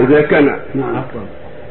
[0.00, 0.44] إذا كان.
[0.74, 0.96] نعم.
[0.96, 1.20] عفوا.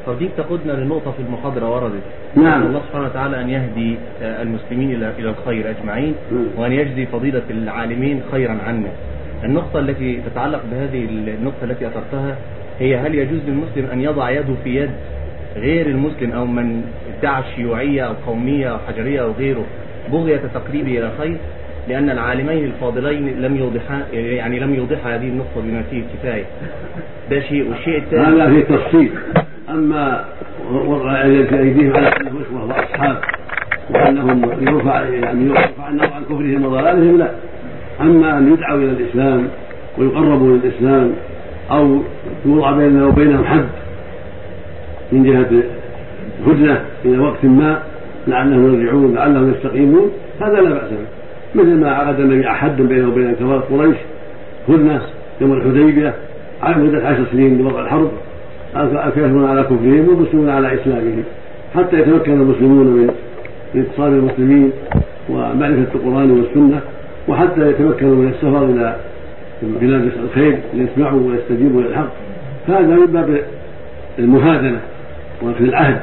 [0.06, 2.04] فديك تقودنا لنقطة في المحاضرة وردت.
[2.36, 2.68] نعم.
[2.68, 6.46] الله سبحانه وتعالى أن يهدي آه، المسلمين إلى إلى الخير أجمعين مم.
[6.58, 8.90] وأن يجزي فضيلة العالمين خيرا عنا
[9.44, 12.38] النقطة التي تتعلق بهذه النقطة التي أثرتها
[12.80, 14.92] هي هل يجوز للمسلم أن يضع يده في يد
[15.56, 16.82] غير المسلم أو من
[17.20, 19.64] ادعى الشيوعية أو قومية أو حجرية أو غيره
[20.12, 21.38] بغية تقريبه إلى الخير؟
[21.90, 26.46] لأن العالمين الفاضلين لم يوضحا يعني لم يوضحا هذه النقطة بما فيه الكفاية.
[27.32, 29.10] ده شيء والشيء الثاني هذا في تفصيل
[29.70, 30.26] أما
[30.72, 33.18] وضع أيديهم على انه اخوه واصحاب
[33.90, 37.32] وأنهم يرفع يعني يرفع عنهم عن كفرهم وضلالهم لا.
[38.02, 39.48] أما أن يدعوا إلى الإسلام
[39.98, 41.14] ويقربوا إلى الاسلام
[41.72, 42.02] أو
[42.46, 43.66] يوضع بيننا وبينهم حد
[45.12, 45.64] من جهة
[46.48, 47.80] هدنه إلى وقت ما
[48.28, 50.98] لعلهم يرجعون لعلهم يستقيمون هذا لا بأس به.
[51.56, 53.98] مثل ما عقد النبي حدا بينه وبين كفار قريش
[54.70, 55.02] هدنة
[55.42, 56.14] يوم الحديبية
[56.64, 58.12] على مدة عشر سنين لوضع الحرب.
[58.76, 61.24] الكافرون على كفرهم والمسلمون على إسلامهم
[61.76, 63.10] حتى يتمكن المسلمون من
[63.76, 64.72] اتصال المسلمين
[65.30, 66.80] ومعرفة القرآن والسنة
[67.28, 68.96] وحتى يتمكنوا من السفر إلى
[69.62, 72.10] بلاد الخير ليسمعوا ويستجيبوا للحق.
[72.68, 73.42] هذا من باب
[74.20, 74.80] المهادنه
[75.44, 76.00] وفي العهد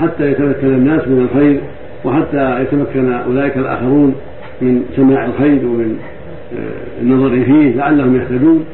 [0.00, 1.60] حتى يتمكن الناس من الخير
[2.04, 4.14] وحتى يتمكن أولئك الآخرون
[4.60, 5.98] من سماع الخير ومن
[6.58, 8.64] آه، النظر فيه لعلهم يهتدون.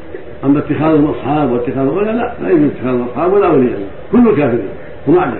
[0.43, 3.79] أما اتخاذهم اصحاب واتخاذهم ولا لا لا يجوز اتخاذهم اصحاب ولا أولياء.
[4.11, 4.59] كل كافر
[5.07, 5.37] ومعنا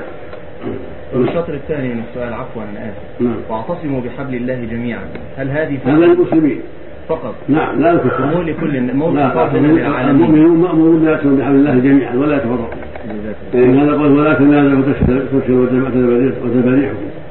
[1.16, 3.22] والشطر الثاني من السؤال عفوا أنا آسف.
[3.22, 3.36] نعم.
[3.50, 5.04] واعتصموا بحبل الله جميعا.
[5.38, 6.60] هل هذه هذا للمسلمين.
[7.08, 7.36] فقط.
[7.50, 12.68] نعم لا الكفار مو لكل مو المؤمنون مأمورون بيأتون بحبل الله جميعا ولا يتفرقوا
[13.06, 13.84] جزاك الله.
[13.84, 17.25] هذا قول ولا تنازعوا تفشلوا وتذهب ريحكم